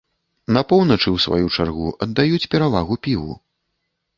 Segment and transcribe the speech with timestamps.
[0.55, 3.37] На поўначы, у сваю чаргу, аддаюць перавагу піву.